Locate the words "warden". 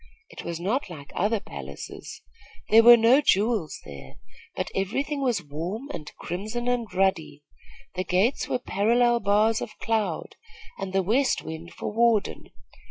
11.93-12.49